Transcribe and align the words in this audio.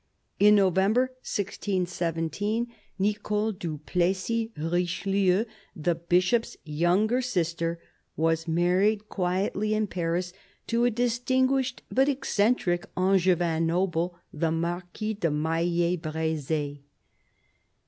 In 0.39 0.55
November 0.55 1.13
161 1.23 1.85
7 1.85 2.31
Nicole 2.97 3.51
du 3.51 3.77
Plessis 3.85 4.49
Richelieu, 4.57 5.45
the 5.75 5.93
Bishop's 5.93 6.57
younger 6.63 7.21
sister, 7.21 7.79
was 8.17 8.47
married 8.47 9.09
quietly 9.09 9.75
in 9.75 9.85
Paris 9.85 10.33
to 10.65 10.85
a 10.85 10.89
distinguished 10.89 11.83
but 11.91 12.09
eccentric 12.09 12.87
Angevin 12.97 13.67
noble, 13.67 14.17
the 14.33 14.49
Marquis 14.49 15.13
de 15.13 15.29
Maille 15.29 15.97
Br6ze. 15.97 16.79